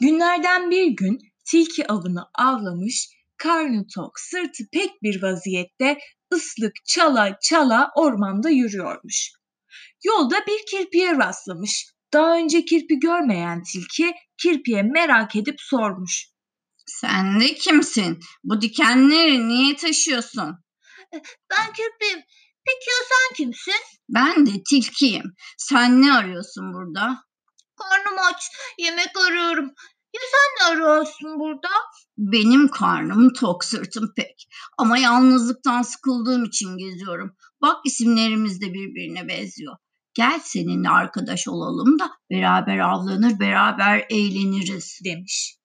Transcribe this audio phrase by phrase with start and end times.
[0.00, 5.98] Günlerden bir gün tilki avını avlamış, karnı tok, sırtı pek bir vaziyette
[6.34, 9.32] ıslık çala çala ormanda yürüyormuş.
[10.04, 11.86] Yolda bir kirpiye rastlamış.
[12.12, 16.28] Daha önce kirpi görmeyen tilki kirpiye merak edip sormuş.
[16.86, 18.20] Sen de kimsin?
[18.44, 20.56] Bu dikenleri niye taşıyorsun?
[21.50, 22.24] Ben kirpiyim.
[22.64, 23.74] Peki ya sen kimsin?
[24.08, 25.34] Ben de tilkiyim.
[25.58, 27.27] Sen ne arıyorsun burada?
[27.78, 28.50] Karnım aç.
[28.78, 29.74] Yemek arıyorum.
[30.14, 31.68] Ya sen ne arıyorsun burada?
[32.18, 34.48] Benim karnım tok sırtım pek.
[34.78, 37.36] Ama yalnızlıktan sıkıldığım için geziyorum.
[37.62, 39.76] Bak isimlerimiz de birbirine benziyor.
[40.14, 45.58] Gel seninle arkadaş olalım da beraber avlanır beraber eğleniriz demiş.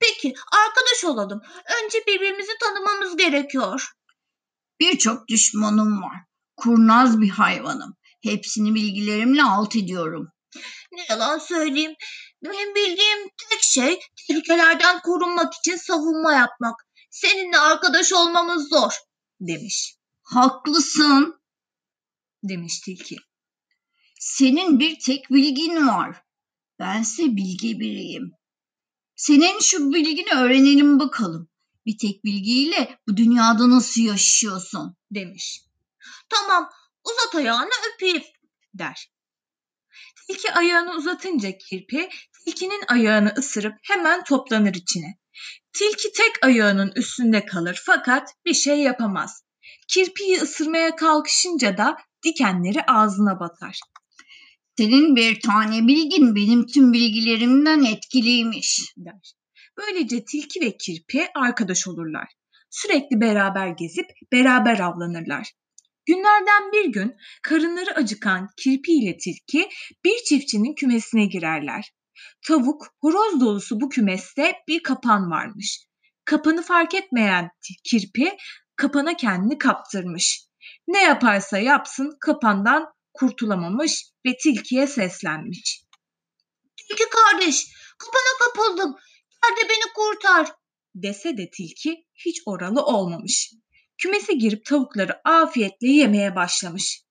[0.00, 0.34] Peki
[0.66, 1.40] arkadaş olalım.
[1.84, 3.92] Önce birbirimizi tanımamız gerekiyor.
[4.80, 6.16] Birçok düşmanım var.
[6.56, 7.96] Kurnaz bir hayvanım.
[8.22, 10.28] Hepsini bilgilerimle alt ediyorum.
[10.92, 11.94] Ne yalan söyleyeyim.
[12.44, 16.86] Benim bildiğim tek şey tehlikelerden korunmak için savunma yapmak.
[17.10, 18.92] Seninle arkadaş olmamız zor
[19.40, 19.96] demiş.
[20.22, 21.40] Haklısın
[22.42, 23.16] demiş tilki.
[24.20, 26.22] Senin bir tek bilgin var.
[26.78, 28.32] Bense bilgi biriyim.
[29.16, 31.48] Senin şu bilgini öğrenelim bakalım.
[31.86, 35.62] Bir tek bilgiyle bu dünyada nasıl yaşıyorsun demiş.
[36.28, 36.70] Tamam
[37.04, 38.22] uzat ayağını öpeyim
[38.74, 39.15] der.
[40.28, 42.08] Tilki ayağını uzatınca kirpi
[42.44, 45.18] tilkinin ayağını ısırıp hemen toplanır içine.
[45.72, 49.42] Tilki tek ayağının üstünde kalır fakat bir şey yapamaz.
[49.88, 53.80] Kirpiyi ısırmaya kalkışınca da dikenleri ağzına batar.
[54.78, 59.32] Senin bir tane bilgin benim tüm bilgilerimden etkiliymiş der.
[59.78, 62.28] Böylece tilki ve kirpi arkadaş olurlar.
[62.70, 65.52] Sürekli beraber gezip beraber avlanırlar.
[66.06, 69.68] Günlerden bir gün karınları acıkan kirpi ile tilki
[70.04, 71.92] bir çiftçinin kümesine girerler.
[72.46, 75.86] Tavuk, horoz dolusu bu kümeste bir kapan varmış.
[76.24, 77.50] Kapanı fark etmeyen
[77.84, 78.36] kirpi
[78.76, 80.46] kapana kendini kaptırmış.
[80.88, 85.82] Ne yaparsa yapsın kapandan kurtulamamış ve tilkiye seslenmiş.
[86.76, 87.66] Tilki kardeş,
[87.98, 88.96] kapana kapıldım.
[89.42, 90.52] Gel de beni kurtar.
[90.94, 93.52] Dese de tilki hiç oralı olmamış.
[93.98, 97.02] Kümese girip tavukları afiyetle yemeye başlamış.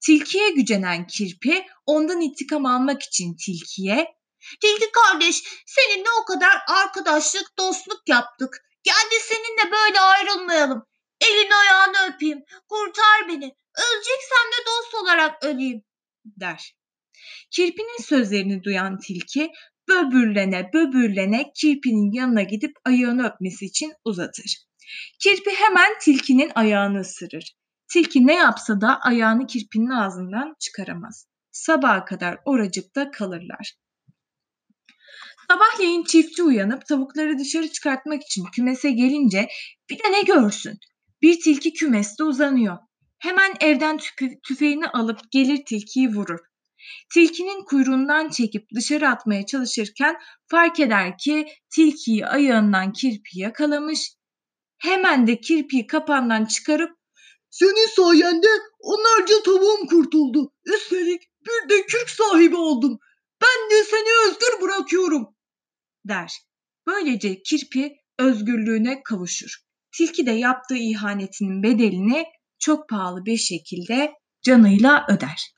[0.00, 4.18] Tilkiye gücenen kirpi ondan intikam almak için tilkiye
[4.60, 8.64] Tilki kardeş seninle o kadar arkadaşlık dostluk yaptık.
[8.82, 10.86] Gel de seninle böyle ayrılmayalım.
[11.20, 12.42] Elini ayağını öpeyim.
[12.68, 13.56] Kurtar beni.
[13.74, 15.82] Öleceksem de dost olarak öleyim
[16.24, 16.74] der.
[17.50, 19.50] Kirpinin sözlerini duyan tilki
[19.88, 24.67] böbürlene böbürlene kirpinin yanına gidip ayağını öpmesi için uzatır.
[25.18, 27.56] Kirpi hemen tilkinin ayağını ısırır.
[27.92, 31.26] Tilki ne yapsa da ayağını kirpinin ağzından çıkaramaz.
[31.50, 33.74] Sabaha kadar oracıkta kalırlar.
[35.50, 39.48] Sabahleyin çiftçi uyanıp tavukları dışarı çıkartmak için kümese gelince
[39.90, 40.78] bir de ne görsün?
[41.22, 42.78] Bir tilki kümeste uzanıyor.
[43.18, 43.98] Hemen evden
[44.42, 46.38] tüfeğini alıp gelir tilkiyi vurur.
[47.14, 50.16] Tilkinin kuyruğundan çekip dışarı atmaya çalışırken
[50.46, 54.17] fark eder ki tilkiyi ayağından kirpi yakalamış.
[54.78, 56.98] Hemen de kirpiyi kapandan çıkarıp
[57.50, 58.48] senin sayende
[58.80, 60.52] onlarca tavuğum kurtuldu.
[60.64, 62.98] Üstelik bir de kürk sahibi oldum.
[63.42, 65.28] Ben de seni özgür bırakıyorum
[66.04, 66.32] der.
[66.86, 69.58] Böylece kirpi özgürlüğüne kavuşur.
[69.92, 72.24] Tilki de yaptığı ihanetinin bedelini
[72.58, 74.12] çok pahalı bir şekilde
[74.42, 75.57] canıyla öder.